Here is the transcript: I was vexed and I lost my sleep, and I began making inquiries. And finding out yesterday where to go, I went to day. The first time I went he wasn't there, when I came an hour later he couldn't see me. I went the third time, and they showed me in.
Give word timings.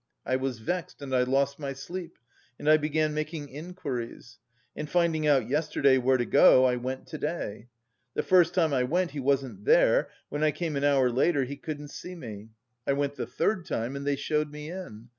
I 0.25 0.35
was 0.35 0.57
vexed 0.57 1.03
and 1.03 1.13
I 1.15 1.21
lost 1.21 1.59
my 1.59 1.73
sleep, 1.73 2.17
and 2.57 2.67
I 2.67 2.77
began 2.77 3.13
making 3.13 3.49
inquiries. 3.49 4.39
And 4.75 4.89
finding 4.89 5.27
out 5.27 5.47
yesterday 5.47 5.99
where 5.99 6.17
to 6.17 6.25
go, 6.25 6.65
I 6.65 6.75
went 6.77 7.05
to 7.09 7.19
day. 7.19 7.67
The 8.15 8.23
first 8.23 8.55
time 8.55 8.73
I 8.73 8.81
went 8.81 9.11
he 9.11 9.19
wasn't 9.19 9.63
there, 9.63 10.09
when 10.29 10.43
I 10.43 10.49
came 10.49 10.75
an 10.75 10.83
hour 10.83 11.11
later 11.11 11.43
he 11.43 11.55
couldn't 11.55 11.89
see 11.89 12.15
me. 12.15 12.49
I 12.87 12.93
went 12.93 13.13
the 13.13 13.27
third 13.27 13.63
time, 13.67 13.95
and 13.95 14.03
they 14.03 14.15
showed 14.15 14.51
me 14.51 14.71
in. 14.71 15.09